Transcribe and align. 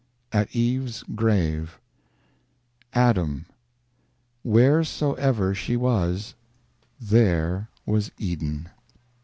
AT 0.31 0.47
EVE'S 0.55 1.03
GRAVE 1.13 1.79
ADAM: 2.93 3.45
Wheresoever 4.43 5.53
she 5.53 5.75
was, 5.77 6.33
there 6.99 7.69
was 7.85 8.09
Eden. 8.17 8.69